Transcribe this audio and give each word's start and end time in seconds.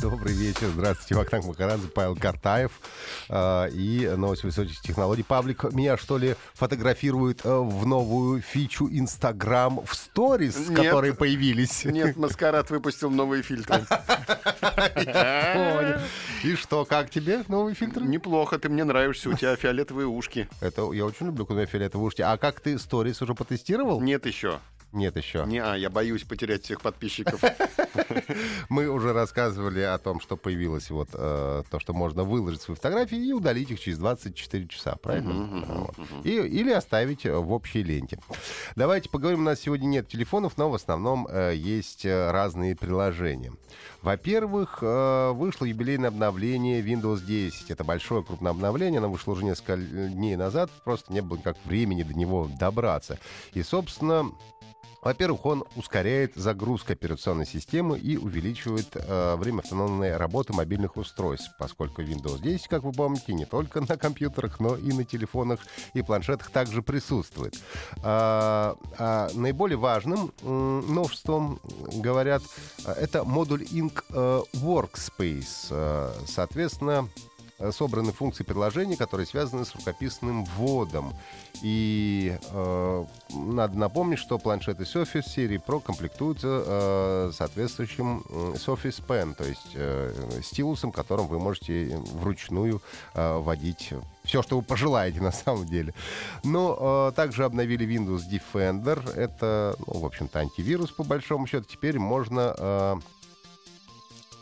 Добрый 0.00 0.32
вечер. 0.32 0.68
Здравствуйте. 0.68 1.16
Вахтанг 1.16 1.46
Махарадзе, 1.46 1.88
Павел 1.88 2.14
Картаев 2.14 2.70
э, 3.28 3.70
и 3.72 4.08
новость 4.16 4.44
высоких 4.44 4.80
технологий. 4.80 5.24
Паблик 5.24 5.64
меня, 5.72 5.96
что 5.96 6.18
ли, 6.18 6.36
фотографирует 6.54 7.44
э, 7.44 7.48
в 7.48 7.84
новую 7.84 8.40
фичу 8.40 8.88
Инстаграм 8.88 9.84
в 9.84 9.92
сторис, 9.94 10.68
Нет. 10.68 10.78
которые 10.78 11.14
появились. 11.14 11.84
Нет, 11.84 12.16
Маскарад 12.16 12.70
выпустил 12.70 13.10
новые 13.10 13.42
фильтры. 13.42 13.84
И 16.44 16.54
что, 16.54 16.84
как 16.84 17.10
тебе 17.10 17.42
новые 17.48 17.74
фильтры? 17.74 18.04
Неплохо, 18.04 18.60
ты 18.60 18.68
мне 18.68 18.84
нравишься, 18.84 19.28
у 19.30 19.34
тебя 19.34 19.56
фиолетовые 19.56 20.06
ушки. 20.06 20.48
Это 20.60 20.92
я 20.92 21.06
очень 21.06 21.26
люблю, 21.26 21.44
когда 21.44 21.66
фиолетовые 21.66 22.06
ушки. 22.06 22.22
А 22.22 22.36
как 22.36 22.60
ты 22.60 22.78
сторис 22.78 23.20
уже 23.20 23.34
потестировал? 23.34 24.00
Нет 24.00 24.26
еще. 24.26 24.60
Нет 24.92 25.16
еще. 25.16 25.44
Не, 25.46 25.58
а, 25.58 25.74
я 25.74 25.90
боюсь 25.90 26.22
потерять 26.22 26.64
всех 26.64 26.80
подписчиков. 26.80 27.42
Мы 28.68 28.88
уже 28.88 29.12
рассказывали 29.12 29.80
о 29.80 29.98
том, 29.98 30.20
что 30.20 30.36
появилось 30.36 30.90
вот 30.90 31.08
э, 31.12 31.62
то, 31.70 31.80
что 31.80 31.92
можно 31.92 32.24
выложить 32.24 32.62
свои 32.62 32.76
фотографии 32.76 33.18
и 33.18 33.32
удалить 33.32 33.70
их 33.70 33.80
через 33.80 33.98
24 33.98 34.68
часа, 34.68 34.96
правильно? 34.96 35.64
Вот. 35.66 35.94
И, 36.24 36.30
или 36.30 36.70
оставить 36.70 37.24
в 37.24 37.52
общей 37.52 37.82
ленте. 37.82 38.18
Давайте 38.76 39.08
поговорим. 39.08 39.40
У 39.40 39.44
нас 39.44 39.60
сегодня 39.60 39.86
нет 39.86 40.08
телефонов, 40.08 40.56
но 40.56 40.70
в 40.70 40.74
основном 40.74 41.26
э, 41.30 41.54
есть 41.54 42.04
э, 42.04 42.30
разные 42.30 42.76
приложения. 42.76 43.52
Во-первых, 44.02 44.78
э, 44.82 45.32
вышло 45.32 45.64
юбилейное 45.64 46.08
обновление 46.08 46.80
Windows 46.80 47.24
10. 47.24 47.70
Это 47.70 47.84
большое 47.84 48.22
крупное 48.22 48.52
обновление. 48.52 48.98
Оно 48.98 49.10
вышло 49.10 49.32
уже 49.32 49.44
несколько 49.44 49.76
дней 49.76 50.36
назад. 50.36 50.70
Просто 50.84 51.12
не 51.12 51.20
было 51.20 51.38
никак 51.38 51.56
времени 51.64 52.02
до 52.02 52.14
него 52.14 52.48
добраться. 52.58 53.18
И, 53.54 53.62
собственно, 53.62 54.30
во-первых, 55.02 55.46
он 55.46 55.64
ускоряет 55.76 56.34
загрузку 56.34 56.92
операционной 56.92 57.46
системы 57.46 57.98
и 57.98 58.16
увеличивает 58.16 58.88
э, 58.94 59.36
время 59.36 59.60
автономной 59.60 60.16
работы 60.16 60.52
мобильных 60.52 60.96
устройств, 60.96 61.50
поскольку 61.58 62.02
Windows 62.02 62.40
10, 62.40 62.68
как 62.68 62.82
вы 62.82 62.92
помните, 62.92 63.32
не 63.32 63.44
только 63.44 63.80
на 63.80 63.96
компьютерах, 63.96 64.60
но 64.60 64.76
и 64.76 64.92
на 64.92 65.04
телефонах 65.04 65.60
и 65.94 66.02
планшетах 66.02 66.50
также 66.50 66.82
присутствует. 66.82 67.54
А, 68.02 68.76
а 68.98 69.28
наиболее 69.34 69.78
важным 69.78 70.32
м, 70.42 70.94
новшеством, 70.94 71.60
говорят, 71.94 72.42
э, 72.84 72.92
это 72.92 73.24
модуль 73.24 73.62
Ink 73.62 74.04
э, 74.10 74.42
Workspace. 74.54 75.68
Э, 75.70 76.12
Соответственно, 76.26 77.08
собраны 77.72 78.12
функции 78.12 78.44
приложения, 78.44 78.96
которые 78.96 79.26
связаны 79.26 79.64
с 79.64 79.74
рукописным 79.74 80.44
вводом. 80.44 81.12
И 81.62 82.38
э, 82.50 83.04
надо 83.30 83.78
напомнить, 83.78 84.18
что 84.18 84.38
планшеты 84.38 84.84
Surface 84.84 85.28
серии 85.28 85.60
Pro 85.64 85.80
комплектуются 85.80 86.62
э, 86.64 87.30
соответствующим 87.34 88.24
э, 88.28 88.54
Surface 88.54 89.04
Pen, 89.04 89.34
то 89.34 89.44
есть 89.44 89.72
э, 89.74 90.40
стилусом, 90.42 90.92
которым 90.92 91.26
вы 91.26 91.38
можете 91.40 91.96
вручную 92.12 92.80
э, 93.14 93.38
вводить 93.38 93.92
все, 94.28 94.42
что 94.42 94.56
вы 94.56 94.62
пожелаете 94.62 95.20
на 95.22 95.32
самом 95.32 95.66
деле. 95.66 95.94
Но 96.44 97.08
э, 97.08 97.16
также 97.16 97.44
обновили 97.44 97.86
Windows 97.86 98.22
Defender. 98.30 99.14
Это, 99.16 99.74
ну, 99.86 100.00
в 100.00 100.06
общем-то, 100.06 100.38
антивирус 100.38 100.90
по 100.90 101.02
большому 101.02 101.46
счету. 101.46 101.66
Теперь 101.68 101.98
можно 101.98 102.54
э, 102.56 102.96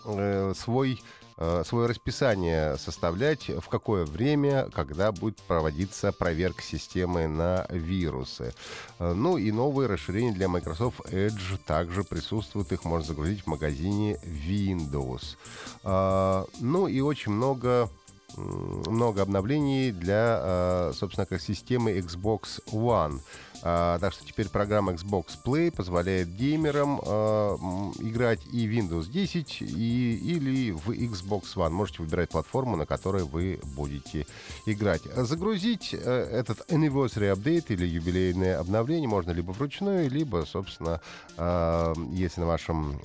э, 0.04 0.54
свой 0.56 1.00
э, 1.38 1.62
свое 1.66 1.88
расписание 1.88 2.76
составлять, 2.78 3.48
в 3.48 3.68
какое 3.68 4.04
время, 4.04 4.68
когда 4.72 5.12
будет 5.12 5.36
проводиться 5.42 6.12
проверка 6.12 6.62
системы 6.62 7.26
на 7.28 7.66
вирусы. 7.70 8.54
Э, 8.98 9.12
Ну 9.14 9.36
и 9.38 9.52
новые 9.52 9.88
расширения 9.88 10.32
для 10.32 10.48
Microsoft 10.48 11.00
Edge 11.12 11.58
также 11.66 12.04
присутствуют. 12.04 12.72
Их 12.72 12.84
можно 12.84 13.06
загрузить 13.06 13.42
в 13.42 13.46
магазине 13.46 14.18
Windows. 14.24 15.36
Э, 15.84 16.44
Ну 16.60 16.88
и 16.88 17.00
очень 17.00 17.32
много 17.32 17.88
много 18.36 19.22
обновлений 19.22 19.92
для, 19.92 20.90
собственно, 20.92 21.24
как 21.24 21.40
системы 21.40 21.92
Xbox 21.92 22.60
One. 22.70 23.20
А, 23.62 23.98
Так 23.98 24.12
что 24.12 24.24
теперь 24.24 24.48
программа 24.48 24.92
Xbox 24.92 25.26
Play 25.44 25.70
позволяет 25.70 26.28
геймерам 26.34 27.00
м, 27.00 27.92
играть 27.98 28.40
и 28.52 28.66
Windows 28.68 29.10
10, 29.10 29.62
и, 29.62 30.16
или 30.16 30.70
в 30.72 30.90
Xbox 30.90 31.54
One. 31.56 31.70
Можете 31.70 32.02
выбирать 32.02 32.30
платформу, 32.30 32.76
на 32.76 32.86
которой 32.86 33.24
вы 33.24 33.60
будете 33.76 34.26
играть. 34.66 35.02
Загрузить 35.14 35.94
э, 35.94 35.98
этот 36.32 36.70
Anniversary 36.70 37.32
Update 37.34 37.66
или 37.68 37.86
юбилейное 37.86 38.58
обновление 38.58 39.08
можно 39.08 39.30
либо 39.32 39.52
вручную, 39.52 40.10
либо, 40.10 40.44
собственно, 40.46 41.00
э, 41.36 41.94
если 42.12 42.40
на 42.40 42.46
вашем 42.46 43.00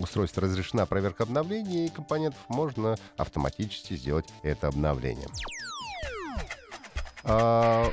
устройстве 0.00 0.42
разрешена 0.42 0.86
проверка 0.86 1.24
обновлений 1.24 1.86
и 1.86 1.90
компонентов, 1.90 2.40
можно 2.48 2.96
автоматически 3.16 3.94
сделать 3.94 4.26
это 4.42 4.68
обновление. 4.68 5.28
А, 7.24 7.90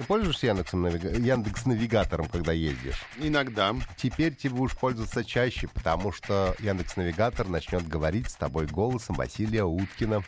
Ты 0.00 0.06
пользуешься 0.06 0.46
Яндексом 0.46 0.86
Навига- 0.86 1.20
Яндекс 1.20 1.66
Навигатором, 1.66 2.26
когда 2.30 2.52
ездишь? 2.52 3.04
Иногда. 3.18 3.74
Теперь 3.98 4.34
ты 4.34 4.48
будешь 4.48 4.74
пользоваться 4.74 5.22
чаще, 5.22 5.68
потому 5.68 6.10
что 6.10 6.56
Яндекс 6.58 6.96
Навигатор 6.96 7.46
начнет 7.46 7.86
говорить 7.86 8.30
с 8.30 8.34
тобой 8.34 8.66
голосом 8.66 9.14
Василия 9.16 9.64
Уткина. 9.64 10.22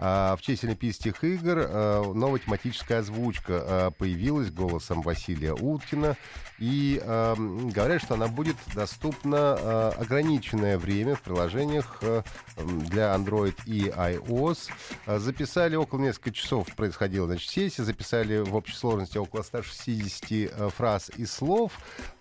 А, 0.00 0.34
в 0.34 0.42
честь 0.42 0.64
Олимпийских 0.64 1.22
игр 1.22 1.58
а, 1.68 2.12
новая 2.12 2.40
тематическая 2.40 2.98
озвучка 2.98 3.62
а, 3.62 3.90
появилась 3.92 4.50
голосом 4.50 5.02
Василия 5.02 5.52
Уткина. 5.52 6.16
И 6.58 7.00
а, 7.04 7.36
говорят, 7.36 8.02
что 8.02 8.14
она 8.14 8.26
будет 8.26 8.56
доступна 8.74 9.36
а, 9.38 9.94
ограниченное 9.98 10.78
время 10.78 11.14
в 11.14 11.22
приложениях 11.22 11.98
а, 12.02 12.24
для 12.56 13.14
Android 13.14 13.54
и 13.66 13.82
iOS. 13.88 14.68
А, 15.06 15.20
Записали 15.20 15.76
около 15.76 16.00
нескольких 16.00 16.40
часов 16.42 16.66
происходила 16.74 17.26
значит, 17.28 17.48
сессия, 17.50 17.84
записали 17.84 18.38
в 18.38 18.56
общей 18.56 18.79
сложности 18.80 19.18
около 19.18 19.42
160 19.42 20.32
э, 20.32 20.70
фраз 20.70 21.10
и 21.16 21.26
слов. 21.26 21.72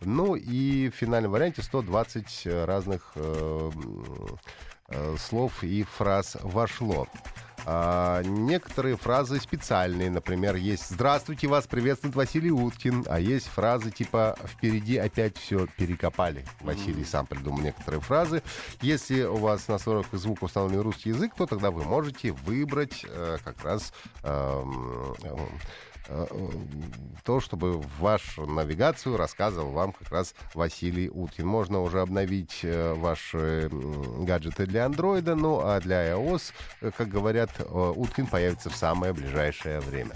Ну 0.01 0.35
и 0.35 0.89
в 0.89 0.95
финальном 0.95 1.31
варианте 1.31 1.61
120 1.61 2.47
разных 2.65 3.11
э, 3.15 3.71
э, 4.89 5.15
слов 5.17 5.63
и 5.63 5.83
фраз 5.83 6.37
вошло. 6.43 7.07
А, 7.65 8.23
некоторые 8.23 8.97
фразы 8.97 9.39
специальные, 9.39 10.09
например, 10.09 10.55
есть 10.55 10.89
«Здравствуйте, 10.89 11.47
вас 11.47 11.67
приветствует 11.67 12.15
Василий 12.15 12.51
Уткин», 12.51 13.05
а 13.07 13.19
есть 13.19 13.47
фразы 13.47 13.91
типа 13.91 14.35
«Впереди 14.45 14.97
опять 14.97 15.37
все 15.37 15.67
перекопали». 15.77 16.45
Василий 16.61 17.03
сам 17.03 17.25
придумал 17.25 17.59
некоторые 17.59 18.01
фразы. 18.01 18.41
Если 18.81 19.21
у 19.21 19.35
вас 19.35 19.67
на 19.67 19.75
настройках 19.75 20.19
звука 20.19 20.45
установлен 20.45 20.81
русский 20.81 21.09
язык, 21.09 21.33
то 21.35 21.45
тогда 21.45 21.71
вы 21.71 21.83
можете 21.83 22.31
выбрать 22.31 23.05
э, 23.07 23.37
как 23.43 23.63
раз 23.63 23.93
эм, 24.23 25.15
э, 25.21 25.27
э, 25.27 25.37
то, 27.23 27.39
чтобы 27.39 27.81
вашу 27.99 28.45
навигацию 28.45 29.17
рассказывал 29.17 29.71
вам 29.71 29.93
как 29.93 30.11
раз 30.11 30.33
Василий 30.53 31.09
Уткин. 31.09 31.45
Можно 31.45 31.81
уже 31.81 32.01
обновить 32.01 32.61
э, 32.63 32.93
ваши 32.93 33.69
гаджеты 33.71 34.65
для 34.65 34.85
андроида, 34.85 35.35
ну 35.35 35.59
а 35.63 35.79
для 35.79 36.11
iOS, 36.13 36.53
э, 36.81 36.91
как 36.95 37.07
говорят, 37.09 37.51
э, 37.59 37.93
Уткин 37.95 38.27
появится 38.27 38.69
в 38.69 38.75
самое 38.75 39.13
ближайшее 39.13 39.79
время. 39.79 40.15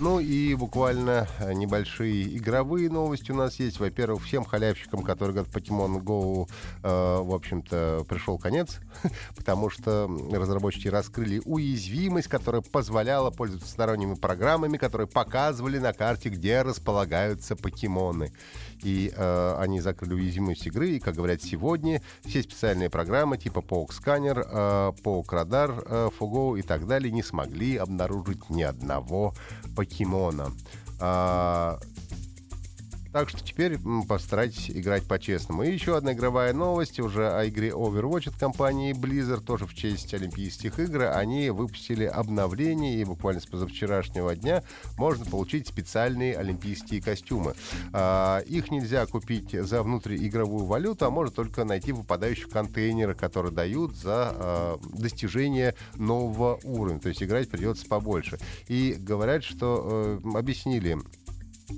Ну 0.00 0.18
и 0.18 0.54
буквально 0.54 1.28
э, 1.40 1.52
небольшие 1.52 2.34
игровые 2.34 2.88
новости 2.88 3.32
у 3.32 3.34
нас 3.34 3.56
есть. 3.60 3.78
Во-первых, 3.78 4.24
всем 4.24 4.46
халявщикам, 4.46 5.02
которые 5.02 5.34
говорят, 5.34 5.54
Pokemon 5.54 6.02
Go, 6.02 6.48
э, 6.82 7.22
в 7.22 7.34
общем-то, 7.34 8.06
пришел 8.08 8.38
конец, 8.38 8.78
потому 9.36 9.68
что 9.68 10.10
разработчики 10.32 10.88
раскрыли 10.88 11.42
уязвимость, 11.44 12.28
которая 12.28 12.62
позволяла 12.62 13.30
пользоваться 13.30 13.70
сторонними 13.70 14.14
программами, 14.14 14.78
которые 14.78 15.06
показывали 15.06 15.76
на 15.76 15.92
карте, 15.92 16.30
где 16.30 16.62
располагаются 16.62 17.54
покемоны. 17.54 18.32
И 18.82 19.12
э, 19.14 19.54
они 19.58 19.82
закрыли 19.82 20.14
уязвимость 20.14 20.66
игры, 20.66 20.92
и, 20.92 20.98
как 20.98 21.16
говорят 21.16 21.42
сегодня, 21.42 22.00
все 22.24 22.42
специальные 22.42 22.88
программы 22.88 23.36
типа 23.36 23.58
Poke 23.58 23.90
Scanner, 23.90 24.46
э, 24.50 24.92
Poke 25.04 25.28
Radar, 25.28 25.84
э, 25.84 26.08
Fogo 26.18 26.58
и 26.58 26.62
так 26.62 26.86
далее 26.86 27.12
не 27.12 27.22
смогли 27.22 27.76
обнаружить 27.76 28.48
ни 28.48 28.62
одного 28.62 29.34
покемона. 29.76 29.89
А, 31.00 31.78
Так 33.12 33.28
что 33.28 33.44
теперь 33.44 33.76
постарайтесь 34.08 34.70
играть 34.70 35.04
по-честному. 35.04 35.64
И 35.64 35.72
еще 35.72 35.96
одна 35.96 36.12
игровая 36.12 36.52
новость 36.52 37.00
уже 37.00 37.28
о 37.28 37.48
игре 37.48 37.70
Overwatch 37.70 38.28
от 38.28 38.36
компании 38.36 38.94
Blizzard, 38.94 39.40
тоже 39.40 39.66
в 39.66 39.74
честь 39.74 40.14
Олимпийских 40.14 40.78
игр. 40.78 41.02
Они 41.02 41.50
выпустили 41.50 42.04
обновление, 42.04 43.00
и 43.00 43.04
буквально 43.04 43.40
с 43.40 43.46
позавчерашнего 43.46 44.36
дня 44.36 44.62
можно 44.96 45.24
получить 45.24 45.66
специальные 45.66 46.36
олимпийские 46.36 47.02
костюмы. 47.02 47.54
А, 47.92 48.40
их 48.40 48.70
нельзя 48.70 49.04
купить 49.06 49.50
за 49.52 49.82
внутриигровую 49.82 50.66
валюту, 50.66 51.04
а 51.04 51.10
можно 51.10 51.34
только 51.34 51.64
найти 51.64 51.90
выпадающие 51.90 52.46
контейнеры, 52.46 53.14
которые 53.14 53.52
дают 53.52 53.96
за 53.96 54.32
а, 54.32 54.78
достижение 54.92 55.74
нового 55.96 56.60
уровня. 56.62 57.00
То 57.00 57.08
есть 57.08 57.22
играть 57.22 57.50
придется 57.50 57.86
побольше. 57.86 58.38
И 58.68 58.94
говорят, 58.96 59.42
что 59.42 60.20
э, 60.24 60.38
объяснили 60.38 60.98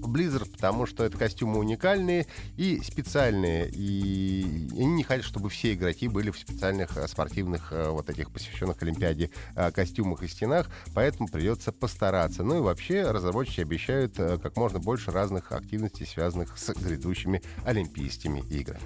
Blizzard, 0.01 0.51
потому 0.51 0.87
что 0.87 1.05
это 1.05 1.17
костюмы 1.17 1.59
уникальные 1.59 2.27
и 2.57 2.81
специальные. 2.81 3.71
И 3.71 4.69
они 4.73 4.87
не 4.87 5.03
хотят, 5.03 5.25
чтобы 5.25 5.51
все 5.51 5.75
игроки 5.75 6.09
были 6.09 6.31
в 6.31 6.39
специальных 6.39 6.97
э, 6.97 7.07
спортивных, 7.09 7.73
э, 7.73 7.89
вот 7.91 8.11
этих 8.11 8.31
посвященных 8.31 8.83
Олимпиаде 8.83 9.31
э, 9.55 9.71
костюмах 9.71 10.23
и 10.23 10.29
стенах, 10.29 10.71
поэтому 10.95 11.29
придется 11.29 11.73
постараться. 11.73 12.43
Ну 12.43 12.59
и 12.59 12.61
вообще 12.61 13.11
разработчики 13.11 13.61
обещают 13.61 14.17
как 14.17 14.57
можно 14.57 14.79
больше 14.79 15.11
разных 15.11 15.53
активностей, 15.53 16.07
связанных 16.07 16.59
с 16.59 16.73
грядущими 16.75 17.43
Олимпийскими 17.65 18.41
играми. 18.51 18.83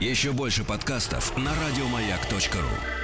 Еще 0.00 0.32
больше 0.32 0.64
подкастов 0.64 1.36
на 1.36 1.52
радиомаяк.ру. 1.54 3.01